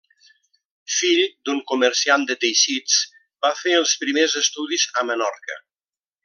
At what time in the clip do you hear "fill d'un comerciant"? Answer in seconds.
0.93-2.25